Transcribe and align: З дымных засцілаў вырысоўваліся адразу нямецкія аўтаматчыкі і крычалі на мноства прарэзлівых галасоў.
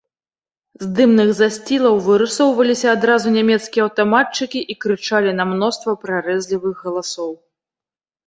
З 0.83 0.85
дымных 0.99 1.27
засцілаў 1.39 1.97
вырысоўваліся 2.07 2.87
адразу 2.95 3.27
нямецкія 3.37 3.83
аўтаматчыкі 3.87 4.59
і 4.75 4.77
крычалі 4.85 5.31
на 5.41 5.47
мноства 5.51 5.91
прарэзлівых 6.07 6.75
галасоў. 6.87 7.31